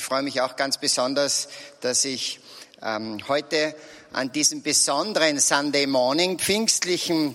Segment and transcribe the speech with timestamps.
[0.00, 1.48] ich freue mich auch ganz besonders,
[1.82, 2.40] dass ich
[2.80, 3.76] ähm, heute
[4.12, 7.34] an diesem besonderen Sunday Morning, pfingstlichen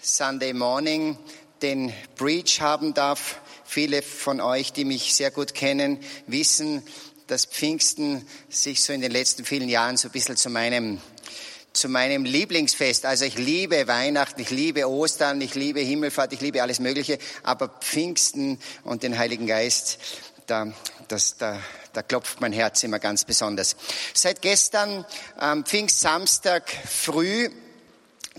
[0.00, 1.18] Sunday Morning,
[1.60, 3.42] den Breach haben darf.
[3.66, 6.82] Viele von euch, die mich sehr gut kennen, wissen,
[7.26, 11.02] dass Pfingsten sich so in den letzten vielen Jahren so ein bisschen zu meinem
[11.74, 13.04] zu meinem Lieblingsfest.
[13.04, 17.68] Also ich liebe Weihnachten, ich liebe Ostern, ich liebe Himmelfahrt, ich liebe alles Mögliche, aber
[17.68, 19.98] Pfingsten und den Heiligen Geist,
[20.46, 20.72] da,
[21.10, 21.58] das, da,
[21.92, 23.76] da klopft mein Herz immer ganz besonders.
[24.14, 25.04] Seit gestern,
[25.40, 27.50] ähm, Pfingstsamstag früh,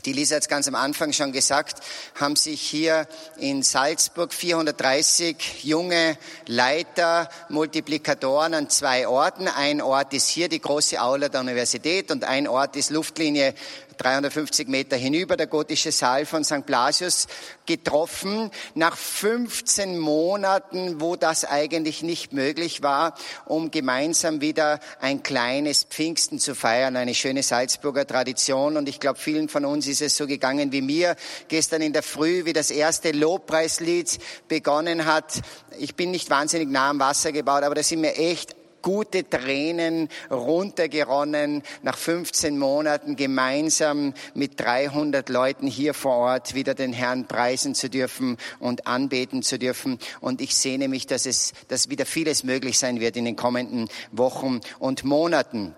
[0.06, 1.82] die Lisa hat es ganz am Anfang schon gesagt,
[2.16, 9.48] haben sich hier in Salzburg 430 junge Leiter, Multiplikatoren an zwei Orten.
[9.48, 13.54] Ein Ort ist hier die große Aula der Universität und ein Ort ist Luftlinie
[14.02, 16.66] 350 Meter hinüber, der gotische Saal von St.
[16.66, 17.28] Blasius,
[17.68, 18.50] getroffen.
[18.74, 23.16] Nach 15 Monaten, wo das eigentlich nicht möglich war,
[23.46, 28.76] um gemeinsam wieder ein kleines Pfingsten zu feiern, eine schöne Salzburger Tradition.
[28.76, 31.16] Und ich glaube, vielen von uns ist es so gegangen wie mir.
[31.48, 35.42] Gestern in der Früh, wie das erste Lobpreislied begonnen hat.
[35.78, 40.10] Ich bin nicht wahnsinnig nah am Wasser gebaut, aber da sind mir echt gute Tränen
[40.30, 47.76] runtergeronnen, nach 15 Monaten gemeinsam mit 300 Leuten hier vor Ort wieder den Herrn preisen
[47.76, 50.00] zu dürfen und anbeten zu dürfen.
[50.20, 53.88] Und ich sehne mich, dass es, dass wieder vieles möglich sein wird in den kommenden
[54.12, 55.76] Wochen und Monaten.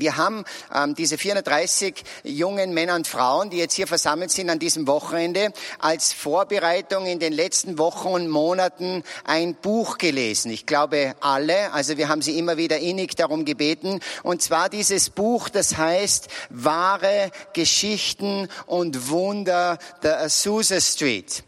[0.00, 0.44] Wir haben
[0.74, 5.52] ähm, diese 430 jungen Männer und Frauen, die jetzt hier versammelt sind an diesem Wochenende,
[5.78, 10.50] als Vorbereitung in den letzten Wochen und Monaten ein Buch gelesen.
[10.50, 14.00] Ich glaube alle, also wir haben sie immer wieder innig darum gebeten.
[14.22, 21.44] Und zwar dieses Buch, das heißt Wahre Geschichten und Wunder der Azusa Street.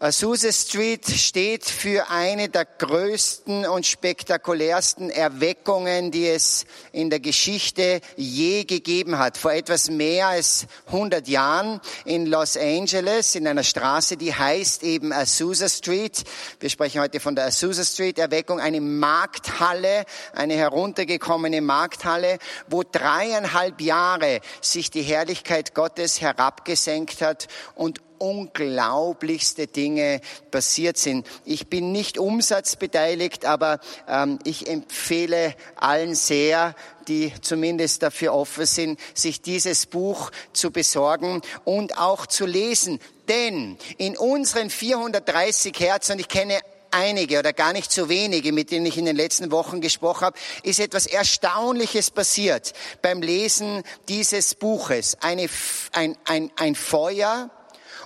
[0.00, 8.00] Azusa Street steht für eine der größten und spektakulärsten Erweckungen, die es in der Geschichte
[8.14, 9.36] je gegeben hat.
[9.36, 15.12] Vor etwas mehr als 100 Jahren in Los Angeles in einer Straße, die heißt eben
[15.12, 16.22] Azusa Street.
[16.60, 22.38] Wir sprechen heute von der Azusa Street Erweckung, eine Markthalle, eine heruntergekommene Markthalle,
[22.68, 30.20] wo dreieinhalb Jahre sich die Herrlichkeit Gottes herabgesenkt hat und unglaublichste Dinge
[30.50, 31.26] passiert sind.
[31.44, 36.74] Ich bin nicht umsatzbeteiligt, aber ähm, ich empfehle allen sehr,
[37.08, 43.00] die zumindest dafür offen sind, sich dieses Buch zu besorgen und auch zu lesen.
[43.28, 48.70] Denn in unseren 430 Herzen, und ich kenne einige oder gar nicht so wenige, mit
[48.70, 54.54] denen ich in den letzten Wochen gesprochen habe, ist etwas Erstaunliches passiert beim Lesen dieses
[54.54, 55.16] Buches.
[55.20, 55.48] Eine,
[55.92, 57.50] ein, ein, ein Feuer,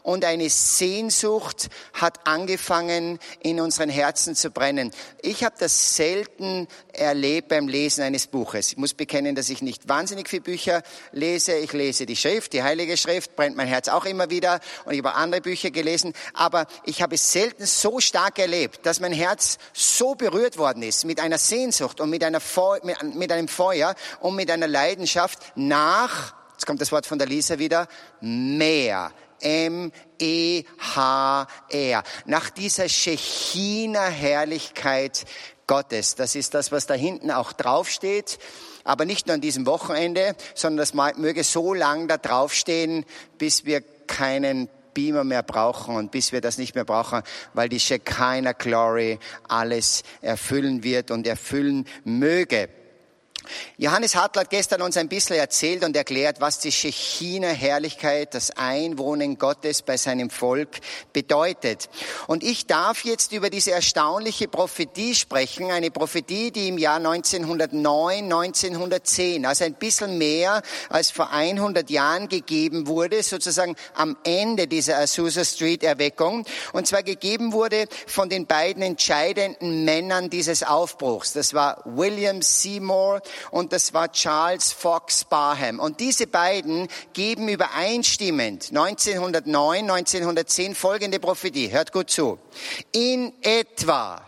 [0.03, 4.91] und eine Sehnsucht hat angefangen in unseren Herzen zu brennen.
[5.21, 8.73] Ich habe das selten erlebt beim Lesen eines Buches.
[8.73, 10.83] Ich muss bekennen, dass ich nicht wahnsinnig viele Bücher
[11.13, 11.55] lese.
[11.57, 14.99] Ich lese die Schrift, die Heilige Schrift, brennt mein Herz auch immer wieder und ich
[14.99, 19.59] habe andere Bücher gelesen, aber ich habe es selten so stark erlebt, dass mein Herz
[19.73, 22.79] so berührt worden ist mit einer Sehnsucht und mit, einer Feu
[23.15, 27.59] mit einem Feuer und mit einer Leidenschaft nach, jetzt kommt das Wort von der Lisa
[27.59, 27.89] wieder,
[28.21, 29.93] mehr, M-E-H-R.
[32.27, 35.25] Nach dieser Shechina-Herrlichkeit
[35.67, 36.17] Gottes.
[36.17, 38.39] Das ist das, was da hinten auch draufsteht.
[38.85, 43.05] Aber nicht nur an diesem Wochenende, sondern das möge so lang da draufstehen,
[43.39, 47.23] bis wir keinen Beamer mehr brauchen und bis wir das nicht mehr brauchen,
[47.55, 52.69] weil die Shekinah Glory alles erfüllen wird und erfüllen möge.
[53.77, 59.39] Johannes Hartl hat gestern uns ein bisschen erzählt und erklärt, was die Shechina-Herrlichkeit, das Einwohnen
[59.39, 60.81] Gottes bei seinem Volk
[61.13, 61.89] bedeutet.
[62.27, 68.25] Und ich darf jetzt über diese erstaunliche Prophetie sprechen, eine Prophetie, die im Jahr 1909,
[68.25, 74.99] 1910, also ein bisschen mehr als vor 100 Jahren gegeben wurde, sozusagen am Ende dieser
[74.99, 76.45] Azusa Street Erweckung.
[76.73, 81.33] Und zwar gegeben wurde von den beiden entscheidenden Männern dieses Aufbruchs.
[81.33, 85.81] Das war William Seymour und das war Charles Fox Barham.
[85.81, 91.71] Und diese beiden geben übereinstimmend 1909, 1910 folgende Prophetie.
[91.71, 92.39] Hört gut zu.
[92.93, 94.23] In etwa,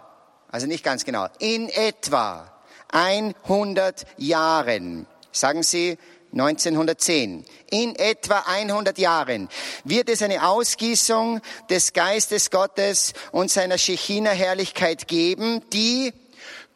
[0.50, 2.50] also nicht ganz genau, in etwa
[2.92, 5.98] 100 Jahren, sagen Sie
[6.34, 7.44] 1910.
[7.70, 9.48] In etwa 100 Jahren
[9.84, 11.40] wird es eine Ausgießung
[11.70, 16.12] des Geistes Gottes und seiner Shechina-Herrlichkeit geben, die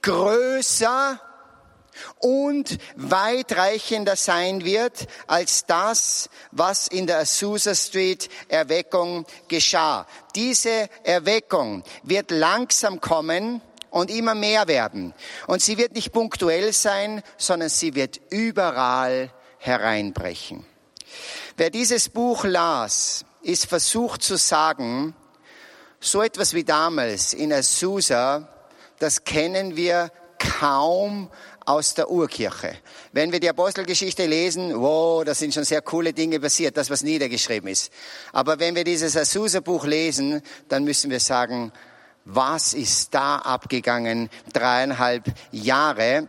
[0.02, 1.20] größer
[2.18, 10.06] und weitreichender sein wird als das, was in der Azusa Street Erweckung geschah.
[10.34, 13.60] Diese Erweckung wird langsam kommen
[13.90, 15.14] und immer mehr werden.
[15.46, 20.64] Und sie wird nicht punktuell sein, sondern sie wird überall hereinbrechen.
[21.56, 25.14] Wer dieses Buch las, ist versucht zu sagen,
[26.00, 28.48] so etwas wie damals in Azusa,
[28.98, 31.30] das kennen wir kaum
[31.68, 32.78] aus der Urkirche.
[33.12, 37.02] Wenn wir die Apostelgeschichte lesen, wow, da sind schon sehr coole Dinge passiert, das was
[37.02, 37.92] niedergeschrieben ist.
[38.32, 41.70] Aber wenn wir dieses Azusa-Buch lesen, dann müssen wir sagen,
[42.24, 44.30] was ist da abgegangen?
[44.52, 46.28] Dreieinhalb Jahre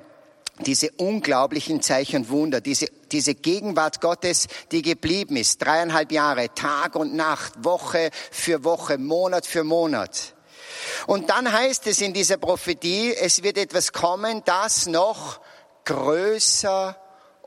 [0.66, 6.96] diese unglaublichen Zeichen und Wunder, diese, diese Gegenwart Gottes, die geblieben ist, dreieinhalb Jahre, Tag
[6.96, 10.36] und Nacht, Woche für Woche, Monat für Monat.
[11.08, 15.40] Und dann heißt es in dieser Prophetie, es wird etwas kommen, das noch
[15.86, 16.96] größer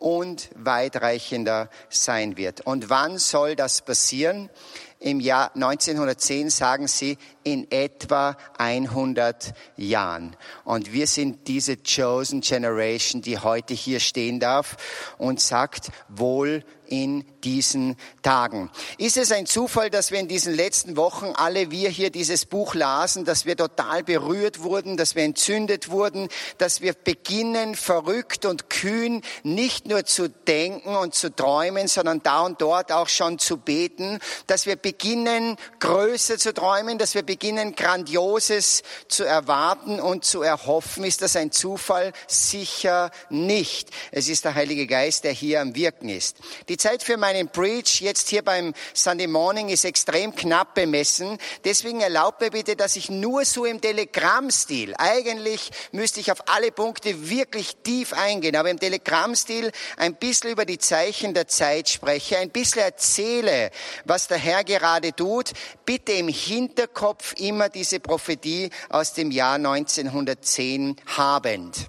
[0.02, 2.62] und weitreichender sein wird.
[2.62, 4.50] Und wann soll das passieren?
[4.98, 10.36] Im Jahr 1910 sagen sie in etwa 100 Jahren.
[10.64, 14.76] Und wir sind diese Chosen Generation, die heute hier stehen darf
[15.18, 18.70] und sagt, wohl in diesen Tagen.
[18.98, 22.74] Ist es ein Zufall, dass wir in diesen letzten Wochen alle wir hier dieses Buch
[22.74, 26.28] lasen, dass wir total berührt wurden, dass wir entzündet wurden,
[26.58, 32.40] dass wir beginnen, verrückt und kühn nicht nur zu denken und zu träumen, sondern da
[32.42, 37.74] und dort auch schon zu beten, dass wir beginnen, größer zu träumen, dass wir beginnen,
[37.74, 41.04] Grandioses zu erwarten und zu erhoffen?
[41.04, 42.12] Ist das ein Zufall?
[42.26, 43.90] Sicher nicht.
[44.10, 46.38] Es ist der Heilige Geist, der hier am Wirken ist.
[46.68, 51.38] Die Zeit für meinen Preach jetzt hier beim Sunday Morning ist extrem knapp bemessen.
[51.64, 56.70] Deswegen erlaubt mir bitte, dass ich nur so im Telegram-Stil, eigentlich müsste ich auf alle
[56.72, 62.36] Punkte wirklich tief eingehen, aber im Telegram-Stil ein bisschen über die Zeichen der Zeit spreche,
[62.36, 63.70] ein bisschen erzähle,
[64.04, 65.52] was der Herr gerade tut.
[65.86, 71.88] Bitte im Hinterkopf immer diese Prophetie aus dem Jahr 1910 habend.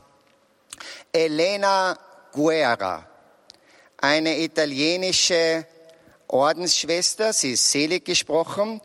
[1.11, 1.97] Elena
[2.31, 3.12] Guerra
[4.03, 5.65] eine italienische
[6.27, 8.81] Ordensschwester, sie ist selig gesprochen,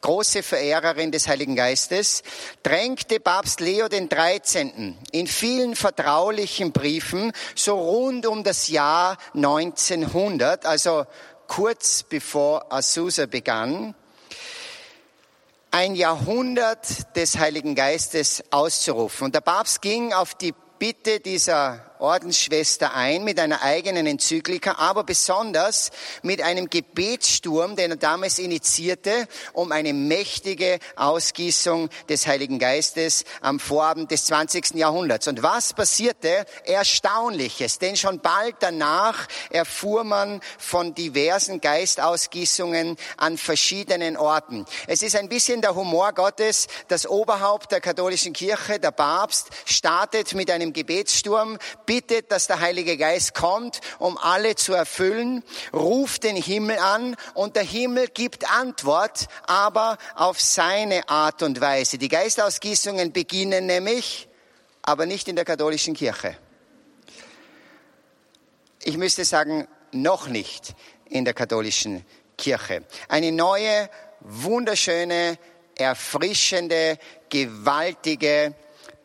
[0.00, 2.22] große Verehrerin des Heiligen Geistes,
[2.62, 4.96] drängte Papst Leo den 13.
[5.10, 11.04] in vielen vertraulichen Briefen so rund um das Jahr 1900, also
[11.48, 13.96] kurz bevor Azusa begann,
[15.72, 19.24] ein Jahrhundert des Heiligen Geistes auszurufen.
[19.24, 25.04] Und der Papst ging auf die Bitte dieser Ordensschwester ein mit einer eigenen Enzyklika, aber
[25.04, 25.90] besonders
[26.22, 33.60] mit einem Gebetssturm, den er damals initiierte, um eine mächtige Ausgießung des Heiligen Geistes am
[33.60, 34.74] Vorabend des 20.
[34.74, 35.28] Jahrhunderts.
[35.28, 36.46] Und was passierte?
[36.64, 44.64] Erstaunliches, denn schon bald danach erfuhr man von diversen Geistausgießungen an verschiedenen Orten.
[44.86, 46.66] Es ist ein bisschen der Humor Gottes.
[46.88, 51.58] Das Oberhaupt der katholischen Kirche, der Papst, startet mit einem Gebetssturm,
[51.90, 55.42] bittet, dass der Heilige Geist kommt, um alle zu erfüllen,
[55.72, 61.98] ruft den Himmel an und der Himmel gibt Antwort, aber auf seine Art und Weise.
[61.98, 64.28] Die Geistausgießungen beginnen nämlich,
[64.82, 66.36] aber nicht in der katholischen Kirche.
[68.84, 70.76] Ich müsste sagen, noch nicht
[71.06, 72.06] in der katholischen
[72.38, 72.84] Kirche.
[73.08, 73.90] Eine neue,
[74.20, 75.36] wunderschöne,
[75.74, 76.98] erfrischende,
[77.30, 78.54] gewaltige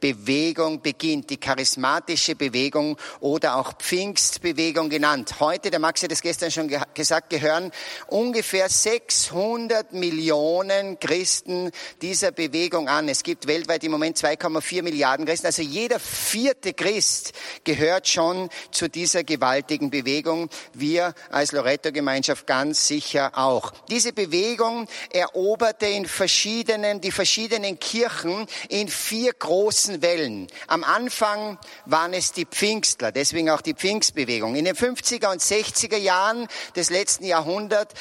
[0.06, 5.40] Bewegung beginnt, die charismatische Bewegung oder auch Pfingstbewegung genannt.
[5.40, 7.72] Heute, der Max hat es gestern schon gesagt, gehören
[8.06, 11.72] ungefähr 600 Millionen Christen
[12.04, 13.10] dieser Bewegung an.
[13.10, 15.48] Es gibt weltweit im Moment 2,4 Milliarden Christen.
[15.48, 20.50] Also jeder vierte Christ gehört schon zu dieser gewaltigen Bewegung.
[20.74, 23.74] Wir als Loretto-Gemeinschaft ganz sicher auch.
[23.90, 30.48] Diese Bewegung eroberte in verschiedenen, die verschiedenen Kirchen in vier großen großen Wellen.
[30.68, 34.56] Am Anfang waren es die Pfingstler, deswegen auch die Pfingstbewegung.
[34.56, 37.94] In den 50er und 60er Jahren des letzten Jahrhunderts,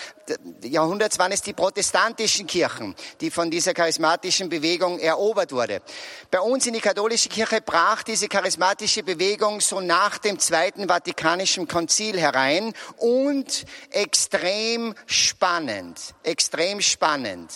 [0.63, 5.83] Jahrhunderts waren es die protestantischen Kirchen, die von dieser charismatischen Bewegung erobert wurde.
[6.31, 11.69] Bei uns in die katholische Kirche brach diese charismatische Bewegung so nach dem Zweiten Vatikanischen
[11.69, 17.51] Konzil herein und extrem spannend, extrem spannend.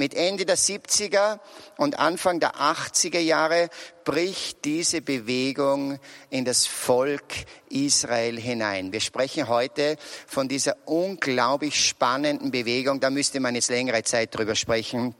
[0.00, 1.40] Mit Ende der 70er
[1.76, 3.68] und Anfang der 80er Jahre
[4.02, 5.98] bricht diese Bewegung
[6.30, 7.34] in das Volk
[7.68, 8.94] Israel hinein.
[8.94, 13.00] Wir sprechen heute von dieser unglaublich spannenden Bewegung.
[13.00, 15.14] Da müsste man jetzt längere Zeit drüber sprechen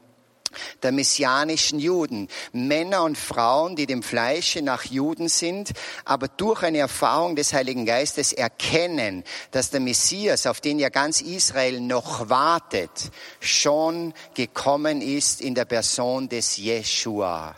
[0.83, 2.27] der messianischen Juden.
[2.51, 5.71] Männer und Frauen, die dem Fleische nach Juden sind,
[6.05, 11.21] aber durch eine Erfahrung des Heiligen Geistes erkennen, dass der Messias, auf den ja ganz
[11.21, 17.55] Israel noch wartet, schon gekommen ist in der Person des Jeshua.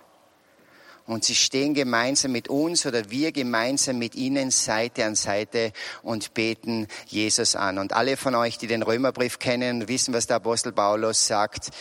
[1.05, 6.33] Und sie stehen gemeinsam mit uns oder wir gemeinsam mit ihnen Seite an Seite und
[6.33, 7.77] beten Jesus an.
[7.77, 11.71] Und alle von euch, die den Römerbrief kennen und wissen, was der Apostel Paulus sagt,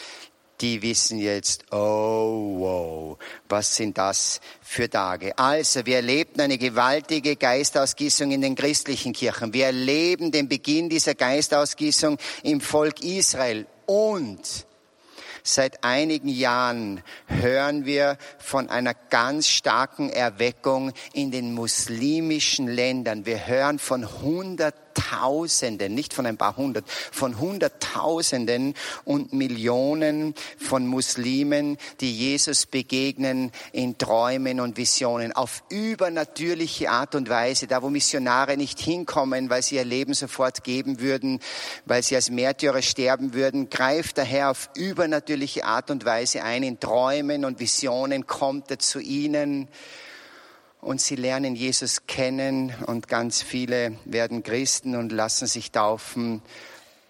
[0.62, 5.36] die wissen jetzt, oh wow, was sind das für Tage.
[5.36, 9.52] Also, wir erlebten eine gewaltige Geistausgießung in den christlichen Kirchen.
[9.52, 14.66] Wir erleben den Beginn dieser Geistausgießung im Volk Israel und
[15.44, 23.26] Seit einigen Jahren hören wir von einer ganz starken Erweckung in den muslimischen Ländern.
[23.26, 30.86] Wir hören von hundert Hunderttausenden, nicht von ein paar hundert, von Hunderttausenden und Millionen von
[30.86, 37.90] Muslimen, die Jesus begegnen in Träumen und Visionen auf übernatürliche Art und Weise, da wo
[37.90, 41.40] Missionare nicht hinkommen, weil sie ihr Leben sofort geben würden,
[41.84, 46.62] weil sie als Märtyrer sterben würden, greift der Herr auf übernatürliche Art und Weise ein.
[46.62, 49.68] In Träumen und Visionen kommt er zu ihnen
[50.82, 56.42] und sie lernen Jesus kennen und ganz viele werden Christen und lassen sich taufen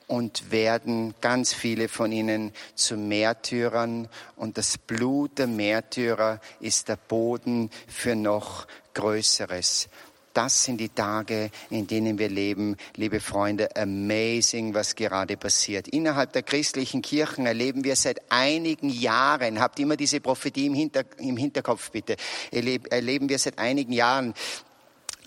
[0.07, 6.97] und werden ganz viele von ihnen zu Märtyrern und das Blut der Märtyrer ist der
[6.97, 9.88] Boden für noch Größeres.
[10.32, 13.76] Das sind die Tage, in denen wir leben, liebe Freunde.
[13.76, 15.88] Amazing, was gerade passiert.
[15.88, 21.04] Innerhalb der christlichen Kirchen erleben wir seit einigen Jahren, habt immer diese Prophetie im, Hinter,
[21.18, 22.16] im Hinterkopf bitte,
[22.50, 24.34] erleben wir seit einigen Jahren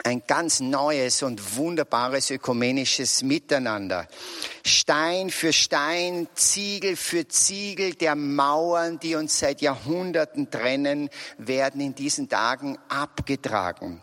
[0.04, 4.08] ein ganz neues und wunderbares ökumenisches Miteinander.
[4.66, 11.96] Stein für Stein, Ziegel für Ziegel der Mauern, die uns seit Jahrhunderten trennen, werden in
[11.96, 14.02] diesen Tagen abgetragen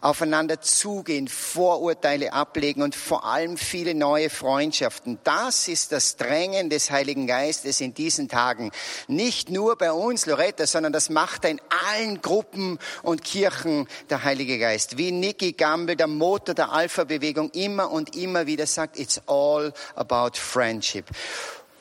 [0.00, 5.18] aufeinander zugehen, Vorurteile ablegen und vor allem viele neue Freundschaften.
[5.24, 8.70] Das ist das Drängen des Heiligen Geistes in diesen Tagen.
[9.08, 11.60] Nicht nur bei uns, Loretta, sondern das macht er in
[11.90, 14.98] allen Gruppen und Kirchen der Heilige Geist.
[14.98, 20.38] Wie Nicky Gamble, der Motor der Alpha-Bewegung, immer und immer wieder sagt, it's all about
[20.38, 21.06] friendship.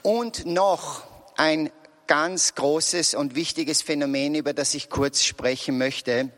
[0.01, 1.03] Und noch
[1.37, 1.69] ein
[2.07, 6.31] ganz großes und wichtiges Phänomen, über das ich kurz sprechen möchte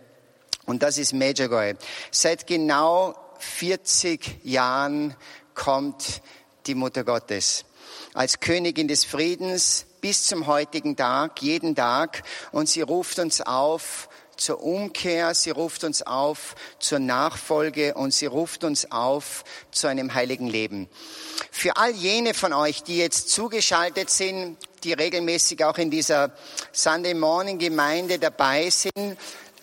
[0.71, 1.75] und das ist Medjugorje.
[2.11, 5.17] Seit genau 40 Jahren
[5.53, 6.21] kommt
[6.65, 7.65] die Mutter Gottes
[8.13, 12.23] als Königin des Friedens bis zum heutigen Tag, jeden Tag.
[12.53, 18.25] Und sie ruft uns auf zur Umkehr, sie ruft uns auf zur Nachfolge und sie
[18.25, 20.87] ruft uns auf zu einem heiligen Leben.
[21.51, 26.31] Für all jene von euch, die jetzt zugeschaltet sind, die regelmäßig auch in dieser
[26.71, 29.17] Sunday Morning Gemeinde dabei sind,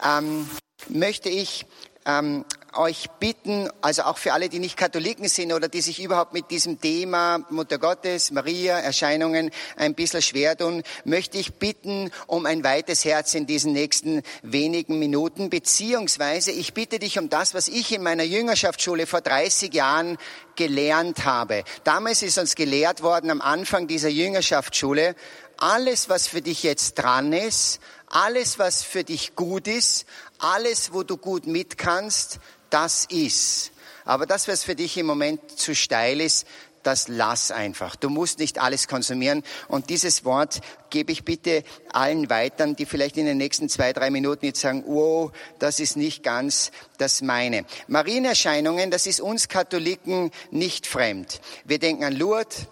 [0.05, 0.49] ähm,
[0.91, 1.67] möchte ich
[2.07, 6.33] ähm, euch bitten, also auch für alle, die nicht Katholiken sind oder die sich überhaupt
[6.33, 12.47] mit diesem Thema Mutter Gottes, Maria, Erscheinungen ein bisschen schwer tun, möchte ich bitten um
[12.47, 17.69] ein weites Herz in diesen nächsten wenigen Minuten, beziehungsweise ich bitte dich um das, was
[17.69, 20.17] ich in meiner Jüngerschaftsschule vor 30 Jahren
[20.57, 21.65] gelernt habe.
[21.85, 25.15] Damals ist uns gelehrt worden am Anfang dieser Jüngerschaftsschule,
[25.59, 30.07] alles, was für dich jetzt dran ist, alles, was für dich gut ist,
[30.39, 32.39] alles, wo du gut mit kannst,
[32.71, 33.73] das ist.
[34.05, 36.47] Aber das, was für dich im Moment zu steil ist,
[36.83, 37.97] das lass einfach.
[37.97, 39.43] Du musst nicht alles konsumieren.
[39.69, 44.11] Und dieses Wort gebe ich bitte allen weitern, die vielleicht in den nächsten zwei, drei
[44.11, 47.67] Minuten jetzt sagen, wow, das ist nicht ganz das meine.
[47.89, 51.41] Marienerscheinungen, das ist uns Katholiken nicht fremd.
[51.65, 52.69] Wir denken an Lourdes,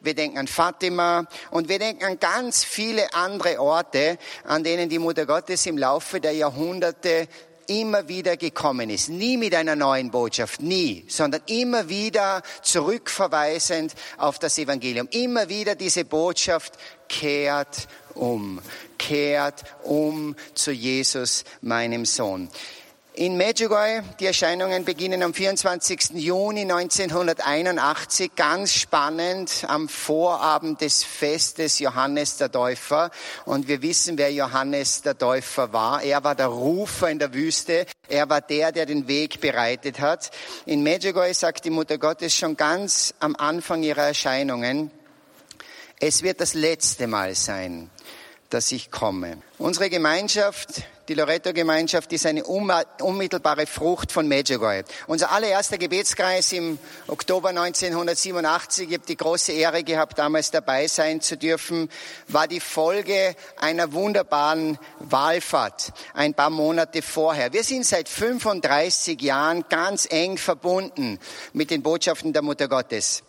[0.00, 4.98] wir denken an Fatima und wir denken an ganz viele andere Orte, an denen die
[4.98, 7.28] Mutter Gottes im Laufe der Jahrhunderte
[7.68, 9.08] immer wieder gekommen ist.
[9.10, 15.06] Nie mit einer neuen Botschaft, nie, sondern immer wieder zurückverweisend auf das Evangelium.
[15.10, 16.74] Immer wieder diese Botschaft
[17.08, 18.60] kehrt um,
[18.98, 22.48] kehrt um zu Jesus, meinem Sohn.
[23.18, 26.10] In Medjugorje, die Erscheinungen beginnen am 24.
[26.14, 33.10] Juni 1981, ganz spannend, am Vorabend des Festes Johannes der Täufer.
[33.44, 36.00] Und wir wissen, wer Johannes der Täufer war.
[36.00, 37.86] Er war der Rufer in der Wüste.
[38.08, 40.30] Er war der, der den Weg bereitet hat.
[40.64, 44.92] In Medjugorje sagt die Mutter Gottes schon ganz am Anfang ihrer Erscheinungen,
[46.00, 47.90] es wird das letzte Mal sein,
[48.50, 49.42] dass ich komme.
[49.58, 54.84] Unsere Gemeinschaft, die Loreto-Gemeinschaft, ist eine unmittelbare Frucht von Medjugorje.
[55.06, 56.78] Unser allererster Gebetskreis im
[57.08, 61.90] Oktober 1987, ich habe die große Ehre gehabt, damals dabei sein zu dürfen,
[62.28, 67.52] war die Folge einer wunderbaren Wahlfahrt ein paar Monate vorher.
[67.52, 71.18] Wir sind seit 35 Jahren ganz eng verbunden
[71.52, 73.22] mit den Botschaften der Mutter Gottes.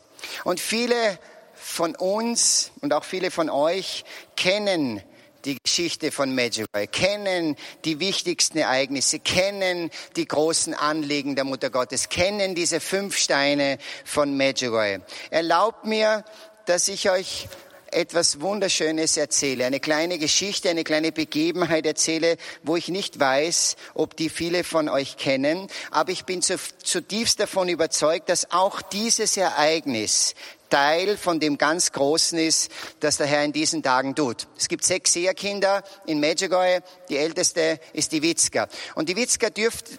[0.43, 1.19] Und viele
[1.53, 5.03] von uns und auch viele von euch kennen
[5.45, 7.55] die Geschichte von Medjugorje, kennen
[7.85, 14.35] die wichtigsten Ereignisse, kennen die großen Anliegen der Mutter Gottes, kennen diese fünf Steine von
[14.35, 15.01] Medjugorje.
[15.29, 16.23] Erlaubt mir,
[16.65, 17.47] dass ich euch
[17.91, 24.15] etwas Wunderschönes erzähle, eine kleine Geschichte, eine kleine Begebenheit erzähle, wo ich nicht weiß, ob
[24.15, 30.35] die viele von euch kennen, aber ich bin zutiefst davon überzeugt, dass auch dieses Ereignis
[30.69, 34.47] Teil von dem ganz Großen ist, das der Herr in diesen Tagen tut.
[34.57, 36.81] Es gibt sechs Seherkinder in Medjugorje.
[37.09, 38.67] Die älteste ist die Witzka.
[38.95, 39.49] Und die Witzka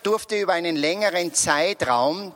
[0.03, 2.35] durfte über einen längeren Zeitraum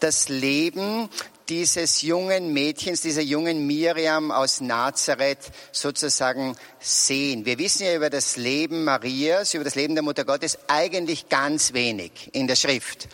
[0.00, 1.08] das Leben
[1.48, 5.38] dieses jungen Mädchens, dieser jungen Miriam aus Nazareth
[5.70, 7.44] sozusagen sehen.
[7.44, 11.72] Wir wissen ja über das Leben Marias, über das Leben der Mutter Gottes eigentlich ganz
[11.72, 13.08] wenig in der Schrift.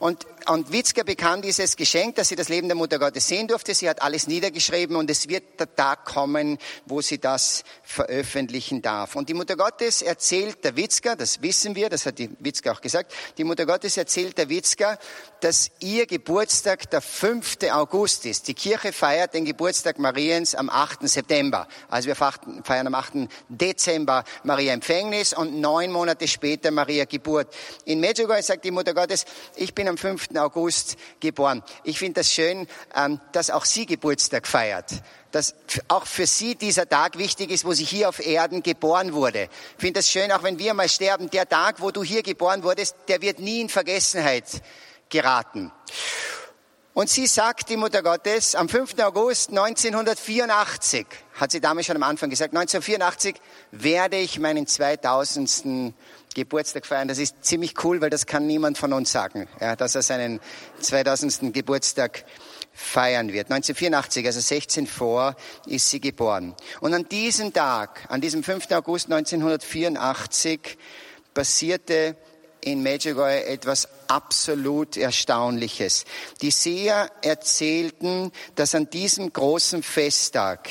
[0.00, 3.74] Und und Witzka bekam dieses Geschenk, dass sie das Leben der Mutter Gottes sehen durfte.
[3.74, 9.16] Sie hat alles niedergeschrieben und es wird der Tag kommen, wo sie das veröffentlichen darf.
[9.16, 12.80] Und die Mutter Gottes erzählt der Witzka, das wissen wir, das hat die Witzka auch
[12.80, 14.98] gesagt, die Mutter Gottes erzählt der Witzka,
[15.40, 17.58] dass ihr Geburtstag der 5.
[17.70, 18.48] August ist.
[18.48, 21.08] Die Kirche feiert den Geburtstag Mariens am 8.
[21.08, 21.68] September.
[21.88, 23.28] Also wir feiern am 8.
[23.48, 27.54] Dezember Maria Empfängnis und neun Monate später Maria Geburt.
[27.84, 29.24] In Medjugorje sagt die Mutter Gottes,
[29.56, 30.30] ich bin am 5.
[30.38, 31.62] August geboren.
[31.84, 35.02] Ich finde das schön, ähm, dass auch sie Geburtstag feiert.
[35.30, 35.54] Dass
[35.88, 39.48] auch für sie dieser Tag wichtig ist, wo sie hier auf Erden geboren wurde.
[39.76, 42.62] Ich finde das schön, auch wenn wir mal sterben, der Tag, wo du hier geboren
[42.62, 44.62] wurdest, der wird nie in Vergessenheit
[45.10, 45.70] geraten.
[46.98, 48.98] Und sie sagt, die Mutter Gottes, am 5.
[48.98, 53.36] August 1984, hat sie damals schon am Anfang gesagt, 1984
[53.70, 55.94] werde ich meinen 2000.
[56.34, 57.06] Geburtstag feiern.
[57.06, 60.40] Das ist ziemlich cool, weil das kann niemand von uns sagen, ja, dass er seinen
[60.80, 61.54] 2000.
[61.54, 62.24] Geburtstag
[62.72, 63.52] feiern wird.
[63.52, 65.36] 1984, also 16 vor,
[65.66, 66.56] ist sie geboren.
[66.80, 68.72] Und an diesem Tag, an diesem 5.
[68.72, 70.76] August 1984,
[71.32, 72.16] passierte
[72.60, 76.04] in Medjugorje etwas absolut Erstaunliches.
[76.42, 80.68] Die Seher erzählten, dass an diesem großen Festtag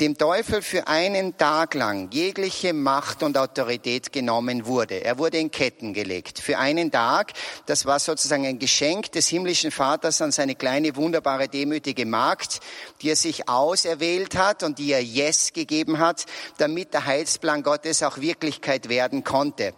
[0.00, 5.02] dem Teufel für einen Tag lang jegliche Macht und Autorität genommen wurde.
[5.02, 6.38] Er wurde in Ketten gelegt.
[6.38, 7.32] Für einen Tag,
[7.66, 12.60] das war sozusagen ein Geschenk des himmlischen Vaters an seine kleine, wunderbare, demütige Magd,
[13.02, 16.26] die er sich auserwählt hat und die er Yes gegeben hat,
[16.58, 19.74] damit der Heilsplan Gottes auch Wirklichkeit werden konnte.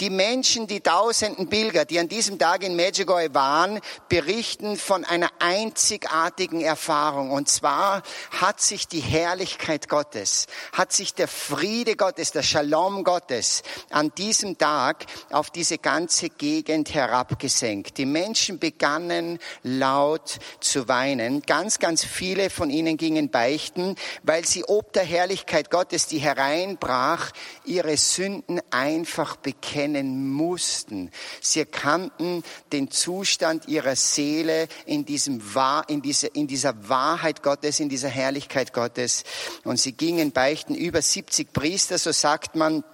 [0.00, 3.80] Die Menschen, die tausenden Pilger, die an diesem Tag in Medjugorje waren,
[4.10, 7.30] berichten von einer einzigartigen Erfahrung.
[7.30, 8.02] Und zwar
[8.38, 14.12] hat sich die Herrlichkeit Herrlichkeit Gottes, hat sich der Friede Gottes, der Shalom Gottes an
[14.16, 17.96] diesem Tag auf diese ganze Gegend herabgesenkt.
[17.98, 21.42] Die Menschen begannen laut zu weinen.
[21.42, 23.94] Ganz, ganz viele von ihnen gingen beichten,
[24.24, 27.30] weil sie ob der Herrlichkeit Gottes, die hereinbrach,
[27.64, 31.10] ihre Sünden einfach bekennen mussten.
[31.40, 35.40] Sie erkannten den Zustand ihrer Seele in diesem
[35.86, 39.24] in dieser, in dieser Wahrheit Gottes, in dieser Herrlichkeit Gottes.
[39.64, 42.84] Und sie gingen beichten über 70 Priester, so sagt man,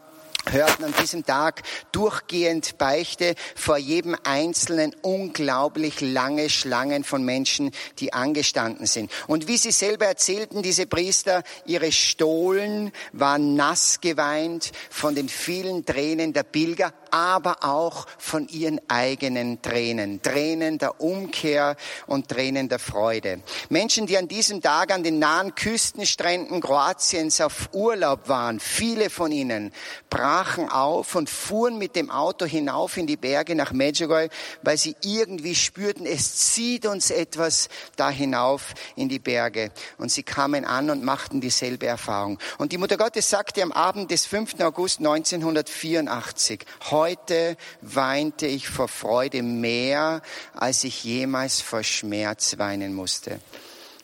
[0.52, 8.12] hörten an diesem Tag durchgehend Beichte vor jedem Einzelnen unglaublich lange Schlangen von Menschen, die
[8.12, 9.10] angestanden sind.
[9.26, 15.84] Und wie sie selber erzählten, diese Priester, ihre Stohlen waren nass geweint von den vielen
[15.84, 20.22] Tränen der Pilger, aber auch von ihren eigenen Tränen.
[20.22, 23.42] Tränen der Umkehr und Tränen der Freude.
[23.68, 29.32] Menschen, die an diesem Tag an den nahen Küstenstränden Kroatiens auf Urlaub waren, viele von
[29.32, 29.72] ihnen
[30.10, 34.30] brachen auf und fuhren mit dem Auto hinauf in die Berge nach Medjugorje,
[34.62, 39.70] weil sie irgendwie spürten, es zieht uns etwas da hinauf in die Berge.
[39.98, 42.38] Und sie kamen an und machten dieselbe Erfahrung.
[42.58, 44.60] Und die Mutter Gottes sagte am Abend des 5.
[44.60, 46.64] August 1984,
[46.98, 50.20] Heute weinte ich vor Freude mehr,
[50.52, 53.38] als ich jemals vor Schmerz weinen musste.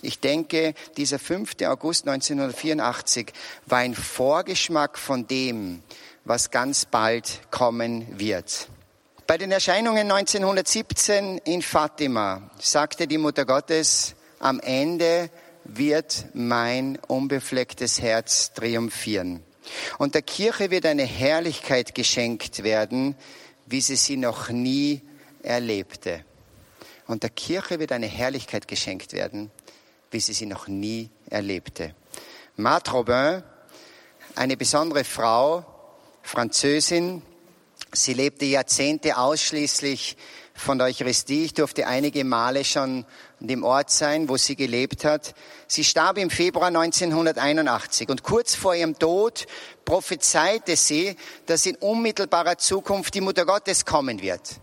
[0.01, 1.57] Ich denke, dieser 5.
[1.65, 3.33] August 1984
[3.67, 5.83] war ein Vorgeschmack von dem,
[6.25, 8.69] was ganz bald kommen wird.
[9.27, 15.31] Bei den Erscheinungen 1917 in Fatima sagte die Mutter Gottes, am Ende
[15.65, 19.43] wird mein unbeflecktes Herz triumphieren.
[19.99, 23.17] Und der Kirche wird eine Herrlichkeit geschenkt werden,
[23.67, 25.01] wie sie sie noch nie
[25.43, 26.25] erlebte.
[27.07, 29.51] Und der Kirche wird eine Herrlichkeit geschenkt werden,
[30.11, 31.95] wie sie sie noch nie erlebte.
[32.57, 33.43] Marthe Robin,
[34.35, 35.65] eine besondere Frau,
[36.23, 37.23] Französin,
[37.93, 40.17] sie lebte Jahrzehnte ausschließlich
[40.55, 41.45] von der Eucharistie.
[41.45, 43.05] Ich durfte einige Male schon
[43.41, 45.35] an dem Ort sein, wo sie gelebt hat.
[45.67, 49.47] Sie starb im Februar 1981 und kurz vor ihrem Tod
[49.85, 54.61] prophezeite sie, dass in unmittelbarer Zukunft die Mutter Gottes kommen wird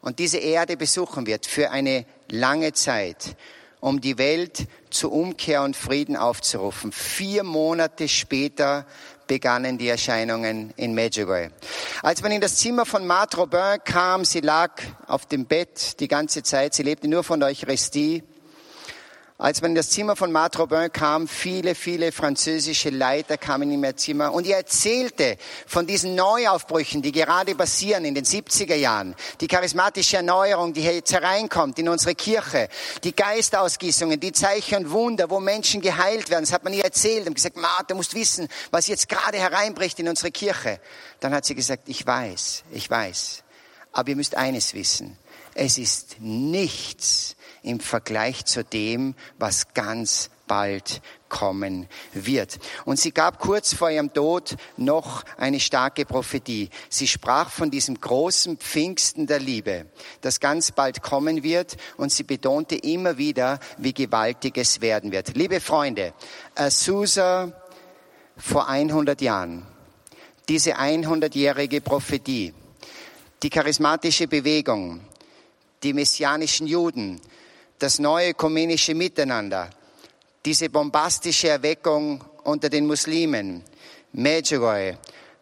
[0.00, 3.36] und diese Erde besuchen wird für eine lange Zeit,
[3.80, 6.92] um die Welt zu Umkehr und Frieden aufzurufen.
[6.92, 8.86] Vier Monate später
[9.28, 11.52] begannen die Erscheinungen in Medjugorje.
[12.02, 16.08] Als man in das Zimmer von Marthe Robin kam, sie lag auf dem Bett die
[16.08, 18.24] ganze Zeit, sie lebte nur von der Eucharistie,
[19.40, 23.84] als man in das Zimmer von Marthe Robin kam, viele, viele französische Leiter kamen in
[23.84, 29.14] ihr Zimmer und ihr erzählte von diesen Neuaufbrüchen, die gerade passieren in den 70er Jahren.
[29.40, 32.68] Die charismatische Erneuerung, die jetzt hereinkommt in unsere Kirche.
[33.04, 36.42] Die Geistausgießungen, die Zeichen und Wunder, wo Menschen geheilt werden.
[36.42, 40.00] Das hat man ihr erzählt und gesagt, Marthe, du musst wissen, was jetzt gerade hereinbricht
[40.00, 40.80] in unsere Kirche.
[41.20, 43.44] Dann hat sie gesagt, ich weiß, ich weiß.
[43.92, 45.16] Aber ihr müsst eines wissen.
[45.54, 47.36] Es ist nichts
[47.68, 52.58] im Vergleich zu dem, was ganz bald kommen wird.
[52.86, 56.70] Und sie gab kurz vor ihrem Tod noch eine starke Prophetie.
[56.88, 59.84] Sie sprach von diesem großen Pfingsten der Liebe,
[60.22, 61.76] das ganz bald kommen wird.
[61.98, 65.36] Und sie betonte immer wieder, wie gewaltig es werden wird.
[65.36, 66.14] Liebe Freunde,
[66.54, 67.52] Azusa
[68.38, 69.66] vor 100 Jahren,
[70.48, 72.54] diese 100-jährige Prophetie,
[73.42, 75.02] die charismatische Bewegung,
[75.82, 77.20] die messianischen Juden,
[77.78, 79.70] das neue ökumenische Miteinander,
[80.44, 83.62] diese bombastische Erweckung unter den Muslimen,
[84.12, 84.98] Medjugorje,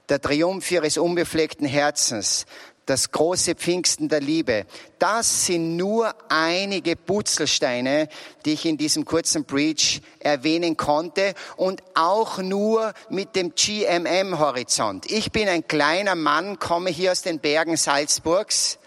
[0.09, 2.46] der Triumph ihres unbefleckten Herzens,
[2.87, 4.64] das große Pfingsten der Liebe.
[4.99, 8.09] Das sind nur einige Putzelsteine,
[8.44, 15.11] die ich in diesem kurzen Preach erwähnen konnte und auch nur mit dem GMM-Horizont.
[15.11, 18.79] Ich bin ein kleiner Mann, komme hier aus den Bergen Salzburgs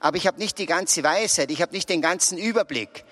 [0.00, 3.04] aber ich habe nicht die ganze Weisheit, ich habe nicht den ganzen Überblick.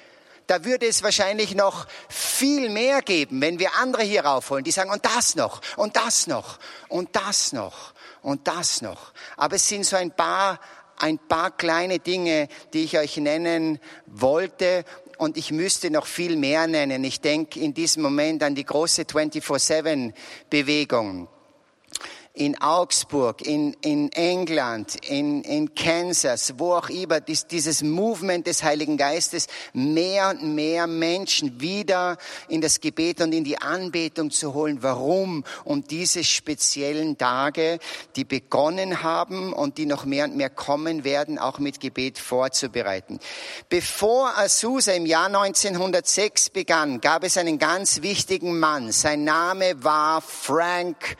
[0.47, 4.91] Da würde es wahrscheinlich noch viel mehr geben, wenn wir andere hier raufholen, die sagen,
[4.91, 9.13] und das noch, und das noch, und das noch, und das noch.
[9.37, 10.61] Aber es sind so ein paar,
[10.99, 14.85] ein paar kleine Dinge, die ich euch nennen wollte
[15.19, 17.05] und ich müsste noch viel mehr nennen.
[17.05, 21.29] Ich denke in diesem Moment an die große 24-7-Bewegung
[22.37, 28.63] in Augsburg, in, in England, in, in Kansas, wo auch immer, dies, dieses Movement des
[28.63, 32.19] Heiligen Geistes, mehr und mehr Menschen wieder
[32.49, 34.83] in das Gebet und in die Anbetung zu holen.
[34.83, 35.45] Warum?
[35.65, 37.79] Um diese speziellen Tage,
[38.17, 43.19] die begonnen haben und die noch mehr und mehr kommen werden, auch mit Gebet vorzubereiten.
[43.71, 48.93] Bevor Azusa im Jahr 1906 begann, gab es einen ganz wichtigen Mann.
[48.93, 51.17] Sein Name war Frank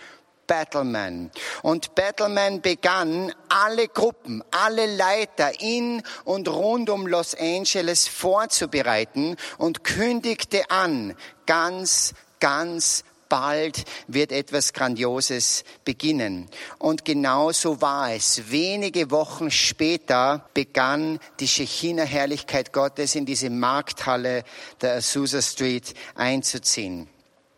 [0.47, 1.31] Battleman.
[1.63, 9.85] Und Battleman begann, alle Gruppen, alle Leiter in und rund um Los Angeles vorzubereiten und
[9.85, 16.49] kündigte an, ganz, ganz bald wird etwas Grandioses beginnen.
[16.79, 18.51] Und genau so war es.
[18.51, 24.45] Wenige Wochen später begann die Shechina-Herrlichkeit Gottes in diese Markthalle
[24.81, 27.09] der Azusa Street einzuziehen.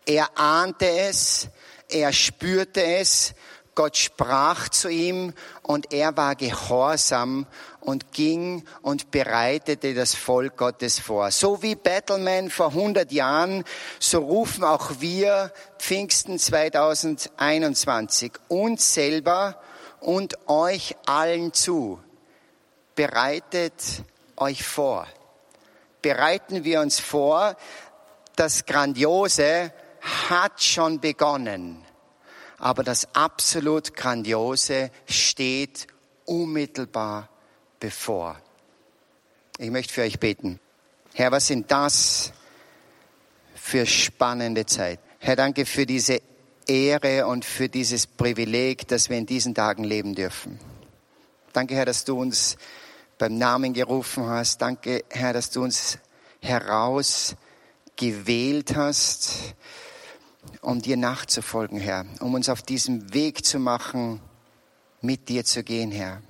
[0.06, 1.48] Er ahnte es,
[1.88, 3.34] er spürte es,
[3.74, 7.46] Gott sprach zu ihm und er war gehorsam
[7.78, 11.30] und ging und bereitete das Volk Gottes vor.
[11.30, 13.62] So wie Battleman vor 100 Jahren,
[14.00, 19.60] so rufen auch wir Pfingsten 2021 uns selber
[20.00, 22.00] und euch allen zu.
[22.96, 23.74] Bereitet
[24.36, 25.06] euch vor.
[26.02, 27.56] Bereiten wir uns vor,
[28.34, 31.84] das Grandiose, hat schon begonnen,
[32.58, 35.86] aber das absolut Grandiose steht
[36.24, 37.28] unmittelbar
[37.80, 38.40] bevor.
[39.58, 40.60] Ich möchte für euch beten.
[41.14, 42.32] Herr, was sind das
[43.54, 45.00] für spannende Zeit?
[45.18, 46.22] Herr, danke für diese
[46.66, 50.58] Ehre und für dieses Privileg, dass wir in diesen Tagen leben dürfen.
[51.52, 52.56] Danke, Herr, dass du uns
[53.18, 54.62] beim Namen gerufen hast.
[54.62, 55.98] Danke, Herr, dass du uns
[56.40, 59.56] herausgewählt hast
[60.60, 64.20] um dir nachzufolgen, Herr, um uns auf diesem Weg zu machen,
[65.00, 66.22] mit dir zu gehen, Herr,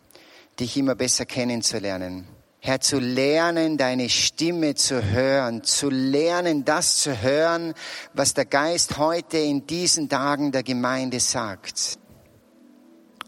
[0.59, 2.27] dich immer besser kennenzulernen.
[2.61, 7.73] Herr, zu lernen, deine Stimme zu hören, zu lernen, das zu hören,
[8.14, 11.99] was der Geist heute in diesen Tagen der Gemeinde sagt.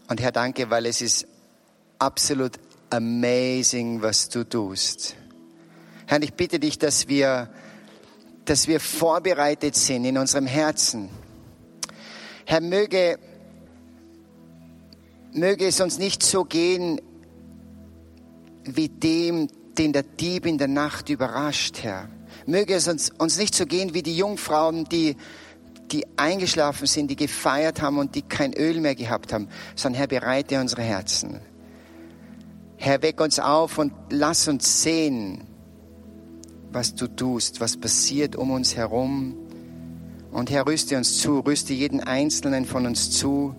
[0.09, 1.25] Und Herr, danke, weil es ist
[1.97, 5.15] absolut amazing, was du tust.
[6.07, 7.49] Herr, ich bitte dich, dass wir
[8.51, 11.07] dass wir vorbereitet sind in unserem Herzen.
[12.43, 13.17] Herr, möge,
[15.31, 16.99] möge es uns nicht so gehen
[18.65, 22.09] wie dem, den der Dieb in der Nacht überrascht, Herr.
[22.45, 25.15] Möge es uns, uns nicht so gehen wie die Jungfrauen, die,
[25.89, 30.07] die eingeschlafen sind, die gefeiert haben und die kein Öl mehr gehabt haben, sondern Herr,
[30.07, 31.39] bereite unsere Herzen.
[32.75, 35.47] Herr, weck uns auf und lass uns sehen,
[36.71, 39.35] was du tust, was passiert um uns herum.
[40.31, 43.55] Und Herr, rüste uns zu, rüste jeden Einzelnen von uns zu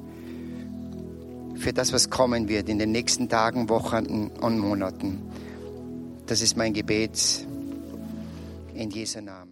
[1.57, 5.23] für das, was kommen wird in den nächsten Tagen, Wochen und Monaten.
[6.27, 7.47] Das ist mein Gebet
[8.75, 9.52] in Jesu Namen.